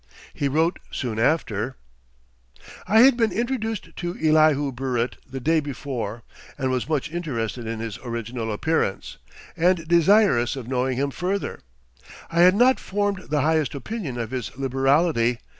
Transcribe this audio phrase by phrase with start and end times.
[0.33, 1.75] He wrote soon after:
[2.87, 6.23] "I had been introduced to Elihu Burritt the day before,
[6.57, 9.19] and was much interested in his original appearance,
[9.55, 11.59] and desirous of knowing him further.
[12.31, 15.37] I had not formed the highest opinion of his liberality.